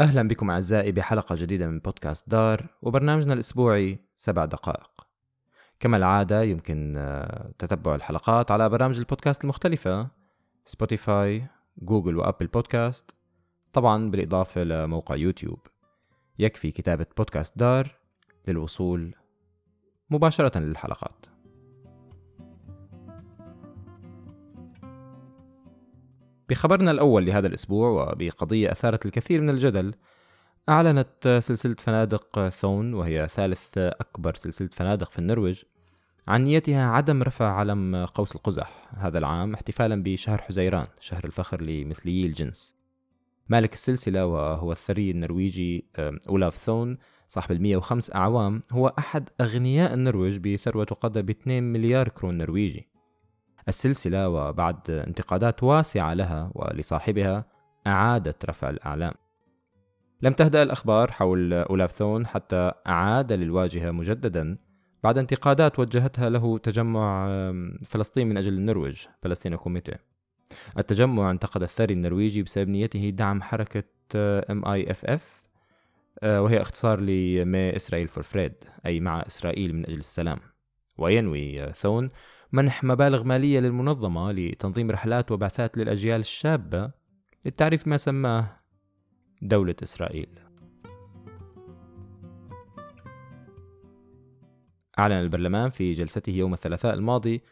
أهلا 0.00 0.28
بكم 0.28 0.50
أعزائي 0.50 0.92
بحلقة 0.92 1.34
جديدة 1.34 1.66
من 1.66 1.78
بودكاست 1.78 2.30
دار 2.30 2.66
وبرنامجنا 2.82 3.32
الأسبوعي 3.32 3.98
سبع 4.16 4.44
دقائق. 4.44 4.90
كما 5.80 5.96
العادة 5.96 6.42
يمكن 6.42 6.94
آه، 6.96 7.52
تتبع 7.58 7.94
الحلقات 7.94 8.50
على 8.50 8.68
برامج 8.68 8.98
البودكاست 8.98 9.44
المختلفة 9.44 10.08
سبوتيفاي 10.64 11.46
جوجل 11.78 12.16
وأبل 12.16 12.46
بودكاست 12.46 13.14
طبعا 13.72 14.10
بالإضافة 14.10 14.62
لموقع 14.62 15.16
يوتيوب. 15.16 15.58
يكفي 16.38 16.70
كتابة 16.70 17.06
بودكاست 17.16 17.58
دار 17.58 17.98
للوصول 18.48 19.14
مباشرة 20.10 20.58
للحلقات. 20.58 21.26
بخبرنا 26.48 26.90
الأول 26.90 27.26
لهذا 27.26 27.46
الأسبوع 27.46 27.88
وبقضية 27.88 28.72
أثارت 28.72 29.06
الكثير 29.06 29.40
من 29.40 29.50
الجدل 29.50 29.94
أعلنت 30.68 31.38
سلسلة 31.42 31.76
فنادق 31.78 32.48
ثون 32.48 32.94
وهي 32.94 33.28
ثالث 33.28 33.78
أكبر 33.78 34.34
سلسلة 34.34 34.68
فنادق 34.72 35.10
في 35.10 35.18
النرويج 35.18 35.62
عن 36.28 36.44
نيتها 36.44 36.90
عدم 36.90 37.22
رفع 37.22 37.46
علم 37.46 38.06
قوس 38.06 38.36
القزح 38.36 38.88
هذا 38.96 39.18
العام 39.18 39.54
احتفالا 39.54 40.02
بشهر 40.02 40.38
حزيران 40.38 40.86
شهر 41.00 41.24
الفخر 41.24 41.62
لمثليي 41.62 42.26
الجنس. 42.26 42.74
مالك 43.48 43.72
السلسلة 43.72 44.26
وهو 44.26 44.72
الثري 44.72 45.10
النرويجي 45.10 45.84
أولاف 46.28 46.56
ثون 46.56 46.98
صاحب 47.28 47.52
ال 47.52 47.62
105 47.62 48.14
أعوام 48.14 48.62
هو 48.70 48.94
أحد 48.98 49.28
أغنياء 49.40 49.94
النرويج 49.94 50.36
بثروة 50.36 50.84
تقدر 50.84 51.22
ب 51.22 51.30
2 51.30 51.62
مليار 51.62 52.08
كرون 52.08 52.38
نرويجي. 52.38 52.88
السلسلة 53.68 54.28
وبعد 54.28 54.90
انتقادات 54.90 55.62
واسعة 55.62 56.14
لها 56.14 56.50
ولصاحبها 56.54 57.44
أعادت 57.86 58.44
رفع 58.44 58.70
الأعلام. 58.70 59.12
لم 60.22 60.32
تهدأ 60.32 60.62
الأخبار 60.62 61.10
حول 61.10 61.52
أولاف 61.52 61.92
ثون 61.92 62.26
حتى 62.26 62.72
أعاد 62.86 63.32
للواجهة 63.32 63.90
مجددا. 63.90 64.58
بعد 65.04 65.18
انتقادات 65.18 65.78
وجهتها 65.78 66.30
له 66.30 66.58
تجمع 66.58 67.28
فلسطين 67.86 68.28
من 68.28 68.36
أجل 68.36 68.52
النرويج 68.52 69.02
Palestinakomiteen 69.22 69.94
التجمع 70.78 71.30
انتقد 71.30 71.62
الثري 71.62 71.94
النرويجي 71.94 72.42
بسبب 72.42 72.68
نيته 72.68 73.10
دعم 73.10 73.42
حركة 73.42 73.84
MIFF 74.10 75.42
وهي 76.22 76.60
اختصار 76.60 77.00
ل 77.00 77.19
Med 77.19 77.76
Israel 77.76 78.08
for 78.08 78.22
fred 78.22 78.54
أي 78.86 79.00
مع 79.00 79.20
إسرائيل 79.26 79.74
من 79.74 79.86
أجل 79.86 79.98
السلام. 79.98 80.38
وينوي 80.98 81.72
ثون 81.72 82.08
منح 82.54 82.84
مبالغ 82.84 83.24
مالية 83.24 83.60
للمنظمة 83.60 84.32
لتنظيم 84.32 84.90
رحلات 84.90 85.32
وبعثات 85.32 85.78
للأجيال 85.78 86.20
الشابة 86.20 86.90
للتعريف 87.44 87.86
ما 87.88 87.96
سماه 87.96 88.60
دولة 89.42 89.74
إسرائيل. 89.82 90.28
أعلن 94.98 95.12
البرلمان 95.12 95.70
في 95.70 95.92
جلسته 95.92 96.30
يوم 96.30 96.52
الثلاثاء 96.52 96.94
الماضي 96.94 97.42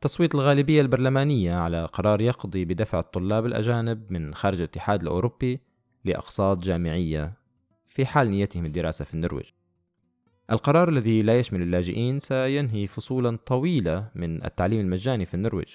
تصويت 0.00 0.34
الغالبية 0.34 0.80
البرلمانية 0.80 1.54
على 1.54 1.84
قرار 1.84 2.20
يقضي 2.20 2.64
بدفع 2.64 2.98
الطلاب 2.98 3.46
الأجانب 3.46 4.12
من 4.12 4.34
خارج 4.34 4.58
الاتحاد 4.58 5.02
الأوروبي 5.02 5.60
لأقساط 6.04 6.58
جامعية 6.58 7.32
في 7.88 8.06
حال 8.06 8.30
نيتهم 8.30 8.64
الدراسة 8.66 9.04
في 9.04 9.14
النرويج. 9.14 9.50
القرار 10.52 10.88
الذي 10.88 11.22
لا 11.22 11.38
يشمل 11.38 11.62
اللاجئين 11.62 12.18
سينهي 12.18 12.86
فصولا 12.86 13.38
طويلة 13.46 14.08
من 14.14 14.44
التعليم 14.44 14.80
المجاني 14.80 15.24
في 15.24 15.34
النرويج. 15.34 15.68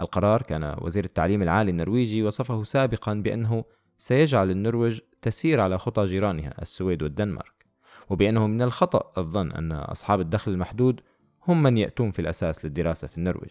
القرار 0.00 0.42
كان 0.42 0.76
وزير 0.80 1.04
التعليم 1.04 1.42
العالي 1.42 1.70
النرويجي 1.70 2.22
وصفه 2.22 2.64
سابقا 2.64 3.14
بأنه 3.14 3.64
سيجعل 3.98 4.50
النرويج 4.50 5.00
تسير 5.22 5.60
على 5.60 5.78
خطى 5.78 6.04
جيرانها 6.04 6.54
السويد 6.62 7.02
والدنمارك 7.02 7.66
وبأنه 8.10 8.46
من 8.46 8.62
الخطأ 8.62 9.12
الظن 9.20 9.52
أن 9.52 9.72
أصحاب 9.72 10.20
الدخل 10.20 10.52
المحدود 10.52 11.00
هم 11.48 11.62
من 11.62 11.76
يأتون 11.76 12.10
في 12.10 12.18
الأساس 12.18 12.64
للدراسة 12.64 13.08
في 13.08 13.18
النرويج. 13.18 13.50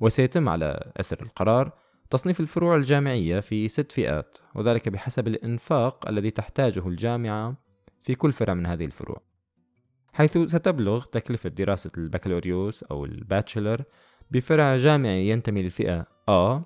وسيتم 0.00 0.48
على 0.48 0.92
أثر 0.96 1.22
القرار 1.22 1.72
تصنيف 2.10 2.40
الفروع 2.40 2.76
الجامعية 2.76 3.40
في 3.40 3.68
ست 3.68 3.92
فئات 3.92 4.38
وذلك 4.54 4.88
بحسب 4.88 5.28
الإنفاق 5.28 6.08
الذي 6.08 6.30
تحتاجه 6.30 6.88
الجامعة 6.88 7.54
في 8.02 8.14
كل 8.14 8.32
فرع 8.32 8.54
من 8.54 8.66
هذه 8.66 8.84
الفروع. 8.84 9.31
حيث 10.12 10.38
ستبلغ 10.38 11.04
تكلفة 11.04 11.48
دراسة 11.48 11.90
البكالوريوس 11.98 12.82
أو 12.82 13.04
ال 13.04 13.13
bachelor 13.13 13.84
بفرع 14.30 14.76
جامعي 14.76 15.28
ينتمي 15.28 15.62
للفئة 15.62 16.06
A 16.30 16.60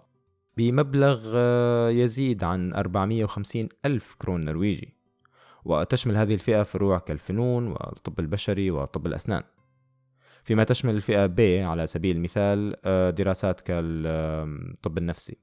بمبلغ 0.56 1.32
آه، 1.34 1.88
يزيد 1.90 2.44
عن 2.44 2.74
450 2.74 3.68
ألف 3.84 4.14
كرون 4.18 4.44
نرويجي. 4.44 4.94
وتشمل 5.64 6.16
هذه 6.16 6.34
الفئة 6.34 6.62
فروع 6.62 6.98
كالفنون 6.98 7.68
والطب 7.68 8.20
البشري 8.20 8.70
وطب 8.70 9.06
الأسنان. 9.06 9.42
فيما 10.44 10.64
تشمل 10.64 10.94
الفئة 10.94 11.26
B 11.26 11.40
على 11.40 11.86
سبيل 11.86 12.16
المثال 12.16 12.76
آه، 12.84 13.10
دراسات 13.10 13.60
كالطب 13.60 14.98
النفسي. 14.98 15.36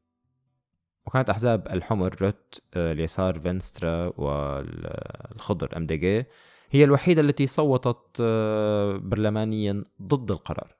وكانت 1.05 1.29
أحزاب 1.29 1.67
الحمر 1.67 2.15
روت 2.21 2.61
آه، 2.73 2.91
اليسار 2.91 3.39
فينسترا 3.39 4.13
والخضر 4.17 5.77
أم 5.77 5.85
دي 5.85 6.25
هي 6.73 6.83
الوحيدة 6.83 7.21
التي 7.21 7.47
صوتت 7.47 7.97
آه، 8.21 8.97
برلمانيا 8.97 9.83
ضد 10.01 10.31
القرار. 10.31 10.75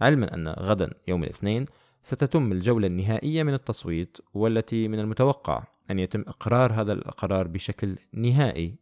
علما 0.00 0.34
أن 0.34 0.48
غدا 0.48 0.90
يوم 1.08 1.24
الاثنين 1.24 1.66
ستتم 2.02 2.52
الجولة 2.52 2.86
النهائية 2.86 3.42
من 3.42 3.54
التصويت 3.54 4.18
والتي 4.34 4.88
من 4.88 4.98
المتوقع 4.98 5.64
أن 5.90 5.98
يتم 5.98 6.20
إقرار 6.20 6.72
هذا 6.72 6.92
القرار 6.92 7.48
بشكل 7.48 7.96
نهائي 8.12 8.74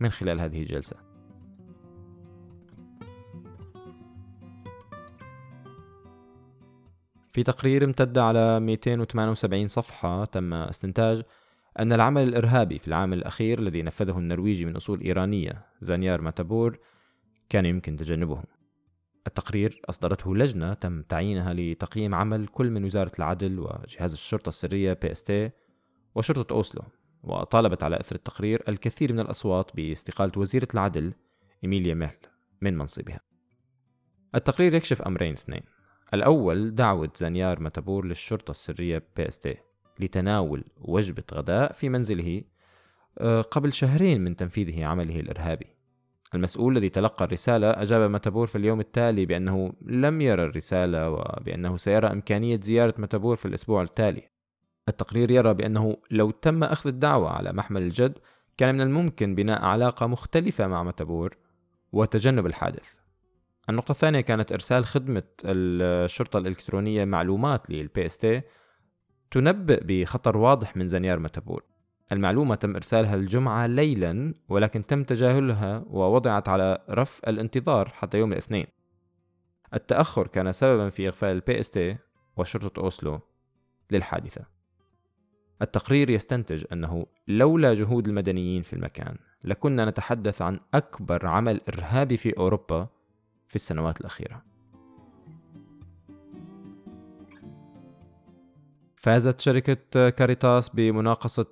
من 0.00 0.08
خلال 0.08 0.40
هذه 0.40 0.62
الجلسة. 0.62 0.96
في 7.32 7.42
تقرير 7.42 7.84
امتد 7.84 8.18
على 8.18 8.60
278 8.60 9.66
صفحة 9.66 10.24
تم 10.24 10.54
استنتاج 10.54 11.22
أن 11.78 11.92
العمل 11.92 12.28
الإرهابي 12.28 12.78
في 12.78 12.88
العام 12.88 13.12
الأخير 13.12 13.58
الذي 13.58 13.82
نفذه 13.82 14.18
النرويجي 14.18 14.64
من 14.64 14.76
أصول 14.76 15.00
إيرانية 15.00 15.66
زانيار 15.80 16.20
ماتابور 16.20 16.78
كان 17.48 17.66
يمكن 17.66 17.96
تجنبه 17.96 18.42
التقرير 19.26 19.80
أصدرته 19.88 20.36
لجنة 20.36 20.74
تم 20.74 21.02
تعيينها 21.02 21.54
لتقييم 21.54 22.14
عمل 22.14 22.46
كل 22.46 22.70
من 22.70 22.84
وزارة 22.84 23.12
العدل 23.18 23.58
وجهاز 23.58 24.12
الشرطة 24.12 24.48
السرية 24.48 24.92
بي 24.92 25.50
وشرطة 26.14 26.52
أوسلو 26.52 26.82
وطالبت 27.22 27.82
على 27.82 28.00
أثر 28.00 28.16
التقرير 28.16 28.62
الكثير 28.68 29.12
من 29.12 29.20
الأصوات 29.20 29.76
باستقالة 29.76 30.32
وزيرة 30.36 30.68
العدل 30.74 31.12
إيميليا 31.64 31.94
ميل 31.94 32.10
من 32.60 32.78
منصبها. 32.78 33.20
التقرير 34.34 34.74
يكشف 34.74 35.02
أمرين 35.02 35.32
اثنين. 35.32 35.62
الأول 36.14 36.74
دعوة 36.74 37.10
زانيار 37.16 37.60
ماتابور 37.60 38.06
للشرطة 38.06 38.50
السرية 38.50 39.04
بي 39.16 39.30
لتناول 40.02 40.64
وجبة 40.80 41.22
غداء 41.32 41.72
في 41.72 41.88
منزله 41.88 42.42
آه، 43.18 43.40
قبل 43.42 43.72
شهرين 43.72 44.24
من 44.24 44.36
تنفيذه 44.36 44.84
عمله 44.84 45.20
الإرهابي. 45.20 45.66
المسؤول 46.34 46.76
الذي 46.76 46.88
تلقى 46.88 47.24
الرسالة 47.24 47.70
أجاب 47.70 48.10
ماتابور 48.10 48.46
في 48.46 48.58
اليوم 48.58 48.80
التالي 48.80 49.26
بأنه 49.26 49.72
لم 49.82 50.20
يرى 50.20 50.44
الرسالة 50.44 51.10
وبأنه 51.10 51.76
سيرى 51.76 52.06
إمكانية 52.06 52.60
زيارة 52.62 52.94
ماتابور 52.98 53.36
في 53.36 53.46
الأسبوع 53.46 53.82
التالي. 53.82 54.22
التقرير 54.88 55.30
يرى 55.30 55.54
بأنه 55.54 55.96
لو 56.10 56.30
تم 56.30 56.64
أخذ 56.64 56.88
الدعوة 56.88 57.30
على 57.30 57.52
محمل 57.52 57.82
الجد 57.82 58.18
كان 58.56 58.74
من 58.74 58.80
الممكن 58.80 59.34
بناء 59.34 59.64
علاقة 59.64 60.06
مختلفة 60.06 60.66
مع 60.66 60.82
ماتابور 60.82 61.36
وتجنب 61.92 62.46
الحادث. 62.46 62.88
النقطة 63.68 63.92
الثانية 63.92 64.20
كانت 64.20 64.52
إرسال 64.52 64.84
خدمة 64.84 65.22
الشرطة 65.44 66.38
الإلكترونية 66.38 67.04
معلومات 67.04 67.70
لل 67.70 68.06
PST 68.06 68.42
تنبئ 69.32 69.80
بخطر 69.84 70.36
واضح 70.36 70.76
من 70.76 70.88
زنيار 70.88 71.18
ماتابور 71.18 71.62
المعلومة 72.12 72.54
تم 72.54 72.76
إرسالها 72.76 73.14
الجمعة 73.14 73.66
ليلا 73.66 74.34
ولكن 74.48 74.86
تم 74.86 75.02
تجاهلها 75.02 75.84
ووضعت 75.86 76.48
على 76.48 76.78
رف 76.90 77.20
الانتظار 77.28 77.88
حتى 77.88 78.18
يوم 78.18 78.32
الاثنين. 78.32 78.66
التأخر 79.74 80.26
كان 80.26 80.52
سببا 80.52 80.90
في 80.90 81.06
إغفال 81.06 81.28
ال 81.28 81.60
PST 81.60 81.96
وشرطة 82.36 82.80
أوسلو 82.80 83.20
للحادثة. 83.90 84.44
التقرير 85.62 86.10
يستنتج 86.10 86.64
أنه 86.72 87.06
لولا 87.28 87.74
جهود 87.74 88.08
المدنيين 88.08 88.62
في 88.62 88.72
المكان 88.72 89.16
لكنا 89.44 89.84
نتحدث 89.84 90.42
عن 90.42 90.60
أكبر 90.74 91.26
عمل 91.26 91.60
إرهابي 91.68 92.16
في 92.16 92.36
أوروبا 92.36 92.88
في 93.48 93.56
السنوات 93.56 94.00
الأخيرة. 94.00 94.51
فازت 99.02 99.40
شركة 99.40 100.10
كاريتاس 100.10 100.68
بمناقصة 100.68 101.46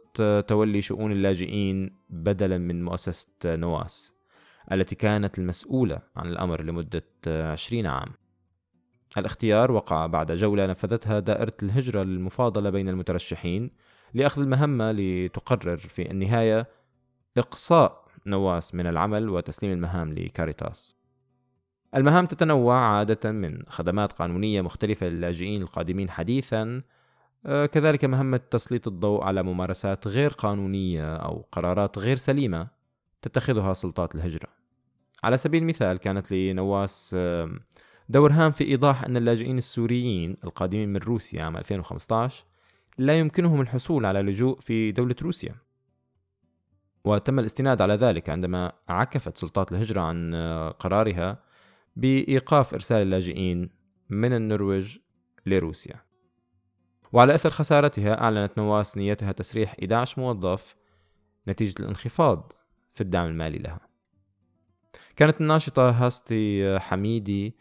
تولي 0.49 0.81
شؤون 0.81 1.13
اللاجئين 1.13 1.97
بدلا 2.11 2.59
من 2.59 2.85
مؤسسة 2.85 3.29
نواس 3.45 4.13
التي 4.73 4.95
كانت 4.95 5.39
المسؤولة 5.39 5.99
عن 6.17 6.29
الأمر 6.29 6.63
لمدة 6.63 7.05
20 7.27 7.87
عام. 7.87 8.09
الاختيار 9.19 9.73
وقع 9.73 10.07
بعد 10.07 10.33
جولة 10.33 10.67
نفذتها 10.67 11.21
دائرة 11.21 11.53
الهجرة 11.63 12.03
المفاضلة 12.03 12.71
بين 12.71 12.89
المترشحين 12.89 13.71
لأخذ 14.15 14.43
المهمة 14.43 14.93
لتقرر 14.93 15.77
في 15.77 16.11
النهاية 16.11 16.67
إقصاء 17.37 18.05
نواس 18.27 18.75
من 18.75 18.87
العمل 18.87 19.29
وتسليم 19.29 19.73
المهام 19.73 20.13
لكاريتاس. 20.13 20.97
المهام 21.95 22.27
تتنوع 22.27 22.77
عادة 22.77 23.33
من 23.33 23.63
خدمات 23.69 24.13
قانونية 24.13 24.61
مختلفة 24.61 25.07
للاجئين 25.07 25.63
القادمين 25.63 26.11
حديثا 26.11 26.83
كذلك 27.45 28.05
مهمة 28.05 28.41
تسليط 28.51 28.89
الضوء 28.89 29.25
على 29.25 29.43
ممارسات 29.43 30.09
غير 30.09 30.31
قانونية 30.31 31.17
أو 31.17 31.47
قرارات 31.53 31.99
غير 31.99 32.17
سليمة 32.17 32.69
تتخذها 33.23 33.73
سلطات 33.73 34.15
الهجرة. 34.15 34.49
على 35.25 35.37
سبيل 35.37 35.63
المثال 35.63 35.97
كانت 35.97 36.33
لنواس 36.33 37.17
دور 38.09 38.33
هام 38.33 38.53
في 38.53 38.65
إيضاح 38.65 39.05
أن 39.05 39.17
اللاجئين 39.17 39.59
السوريين 39.59 40.37
القادمين 40.45 40.89
من 40.89 41.01
روسيا 41.01 41.43
عام 41.43 41.57
2015 41.57 42.45
لا 42.99 43.19
يمكنهم 43.19 43.61
الحصول 43.61 44.07
على 44.07 44.23
لجوء 44.23 44.61
في 44.61 44.93
دولة 44.93 45.17
روسيا. 45.23 45.55
وتم 47.05 47.39
الاستناد 47.39 47.83
على 47.83 47.95
ذلك 47.95 48.31
عندما 48.31 48.73
عكفت 48.89 49.37
سلطات 49.37 49.73
الهجرة 49.73 50.01
عن 50.01 50.35
آه، 50.35 50.71
قرارها 50.71 51.43
بإيقاف 51.97 52.75
إرسال 52.75 53.03
اللاجئين 53.03 53.71
من 54.11 54.33
النرويج 54.33 54.99
لروسيا. 55.47 56.10
وعلى 57.13 57.35
أثر 57.35 57.51
خسارتها 57.51 58.23
أعلنت 58.23 58.59
نواس 58.59 58.99
نيتها 58.99 59.33
تسريح 59.33 59.77
11 59.81 60.21
موظف 60.21 60.77
نتيجة 61.49 61.75
الانخفاض 61.81 62.53
في 62.95 63.01
الدعم 63.01 63.27
المالي 63.27 63.59
لها. 63.59 63.81
كانت 65.17 65.41
الناشطة 65.41 65.91
هاستي 65.91 66.79
حميدي 66.79 67.57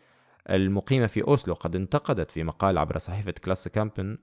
المقيمة 0.49 1.07
في 1.07 1.21
أوسلو 1.21 1.53
قد 1.53 1.75
انتقدت 1.75 2.31
في 2.31 2.43
مقال 2.43 2.77
عبر 2.77 2.97
صحيفة 2.97 3.31
Klassekampen 3.31 4.17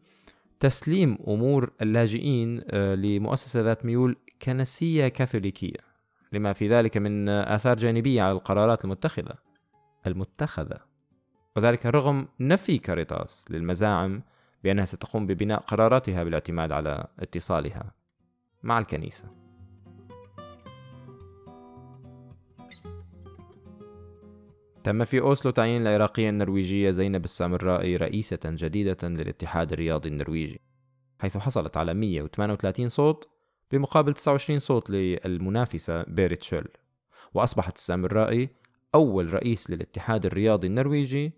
تسليم 0.61 1.19
أمور 1.29 1.73
اللاجئين 1.83 2.63
آه، 2.71 2.95
لمؤسسة 2.95 3.61
ذات 3.61 3.85
ميول 3.85 4.17
كنسية 4.43 5.09
كاثوليكية 5.09 5.87
لما 6.33 6.53
في 6.53 6.69
ذلك 6.69 6.97
من 6.97 7.29
آثار 7.29 7.77
جانبية 7.77 8.23
على 8.23 8.33
القرارات 8.33 8.85
المتخذة 8.85 9.35
المتخذة. 10.07 10.79
وذلك 11.57 11.87
رغم 11.87 12.29
نفي 12.41 12.79
كاريتاس 12.79 13.45
للمزاعم 13.51 14.23
بأنها 14.67 14.85
ستقوم 14.85 15.27
ببناء 15.27 15.61
قراراتها 15.61 16.25
بالاعتماد 16.25 16.73
على 16.73 17.07
اتصالها 17.19 17.95
مع 18.63 18.79
الكنيسة. 18.79 19.25
تم 24.85 25.05
في 25.05 25.21
أوسلو 25.21 25.51
تعيين 25.51 25.83
العراقية 25.83 26.31
النرويجية 26.31 26.91
زينب 26.91 27.25
السامرائي 27.25 27.97
رئيسة 27.97 28.39
جديدة 28.45 29.09
للاتحاد 29.09 29.73
الرياضي 29.73 30.09
النرويجي 30.09 30.61
حيث 31.19 31.37
حصلت 31.37 31.77
على 31.77 31.95
138 31.95 32.89
صوت 32.89 33.29
بمقابل 33.73 34.15
29 34.15 34.59
صوت 34.59 34.91
للمنافسة 34.91 36.03
بيريت 36.03 36.43
شيل 36.43 36.69
وأصبحت 37.35 37.77
السامرائي 37.77 38.49
أول 38.95 39.35
رئيس 39.35 39.71
للاتحاد 39.71 40.27
الرياضي 40.27 40.67
النرويجي 40.67 41.33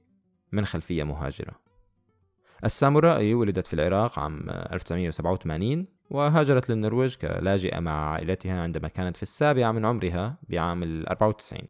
من 0.52 0.64
خلفية 0.64 1.04
مهاجرة. 1.04 1.67
السامورائي 2.64 3.34
ولدت 3.34 3.66
في 3.66 3.74
العراق 3.74 4.18
عام 4.18 4.50
1987 4.50 5.86
وهاجرت 6.10 6.70
للنرويج 6.70 7.14
كلاجئة 7.14 7.80
مع 7.80 8.12
عائلتها 8.12 8.62
عندما 8.62 8.88
كانت 8.88 9.16
في 9.16 9.22
السابعة 9.22 9.72
من 9.72 9.84
عمرها 9.84 10.38
بعام 10.48 11.04
94 11.08 11.60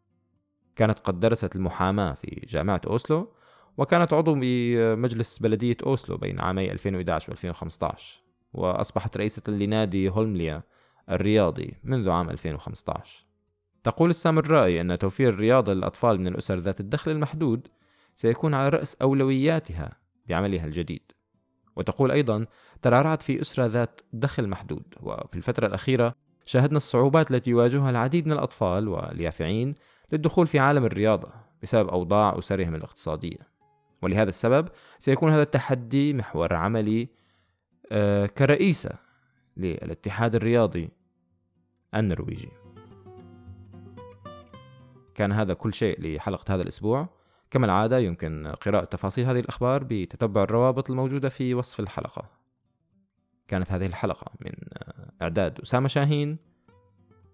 كانت 0.75 0.99
قد 0.99 1.19
درست 1.19 1.55
المحاماة 1.55 2.13
في 2.13 2.45
جامعة 2.49 2.81
أوسلو 2.87 3.33
وكانت 3.77 4.13
عضو 4.13 4.35
بمجلس 4.39 5.39
بلدية 5.39 5.77
أوسلو 5.85 6.17
بين 6.17 6.39
عامي 6.39 6.71
2011 6.71 7.31
و 7.31 7.33
2015 7.33 8.21
وأصبحت 8.53 9.17
رئيسة 9.17 9.43
لنادي 9.47 10.09
هولمليا 10.09 10.63
الرياضي 11.09 11.73
منذ 11.83 12.09
عام 12.09 12.29
2015 12.29 13.25
تقول 13.83 14.09
السامرائي 14.09 14.81
أن 14.81 14.97
توفير 14.97 15.29
الرياضة 15.29 15.73
للأطفال 15.73 16.19
من 16.19 16.27
الأسر 16.27 16.59
ذات 16.59 16.79
الدخل 16.79 17.11
المحدود 17.11 17.67
سيكون 18.15 18.53
على 18.53 18.69
رأس 18.69 18.95
أولوياتها 18.95 19.98
بعملها 20.29 20.65
الجديد. 20.65 21.11
وتقول 21.75 22.11
أيضا 22.11 22.45
ترعرعت 22.81 23.21
في 23.21 23.41
أسرة 23.41 23.65
ذات 23.65 24.01
دخل 24.13 24.47
محدود. 24.47 24.83
وفي 25.01 25.35
الفترة 25.35 25.67
الأخيرة 25.67 26.15
شاهدنا 26.45 26.77
الصعوبات 26.77 27.31
التي 27.31 27.51
يواجهها 27.51 27.89
العديد 27.89 28.25
من 28.25 28.31
الأطفال 28.31 28.87
واليافعين 28.87 29.75
للدخول 30.11 30.47
في 30.47 30.59
عالم 30.59 30.85
الرياضة 30.85 31.31
بسبب 31.63 31.89
أوضاع 31.89 32.37
أسرهم 32.37 32.75
الاقتصادية. 32.75 33.37
ولهذا 34.01 34.29
السبب 34.29 34.67
سيكون 34.99 35.31
هذا 35.31 35.41
التحدي 35.41 36.13
محور 36.13 36.53
عملي 36.53 37.09
آه، 37.91 38.25
كرئيسة 38.25 38.91
للاتحاد 39.57 40.35
الرياضي 40.35 40.89
النرويجي. 41.95 42.49
كان 45.15 45.31
هذا 45.31 45.53
كل 45.53 45.73
شيء 45.73 46.01
لحلقة 46.01 46.55
هذا 46.55 46.61
الأسبوع. 46.61 47.09
كما 47.51 47.65
العادة 47.65 47.99
يمكن 47.99 48.47
قراءة 48.47 48.85
تفاصيل 48.85 49.25
هذه 49.25 49.39
الأخبار 49.39 49.83
بتتبع 49.83 50.43
الروابط 50.43 50.89
الموجودة 50.89 51.29
في 51.29 51.53
وصف 51.53 51.79
الحلقة. 51.79 52.25
كانت 53.47 53.71
هذه 53.71 53.85
الحلقة 53.85 54.31
من 54.39 54.51
إعداد 55.21 55.59
أسامة 55.59 55.87
شاهين 55.87 56.37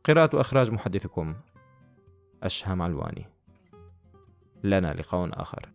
قراءة 0.03 0.35
وإخراج 0.35 0.71
محدثكم 0.71 1.35
أشهم 2.43 2.81
علواني 2.81 3.25
لنا 4.63 4.93
لقاء 4.93 5.41
آخر. 5.41 5.69